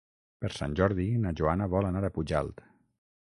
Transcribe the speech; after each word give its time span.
Per 0.43 0.49
Sant 0.59 0.71
Jordi 0.79 1.05
na 1.25 1.33
Joana 1.41 1.69
vol 1.75 1.91
anar 1.91 2.03
a 2.09 2.13
Pujalt. 2.17 2.65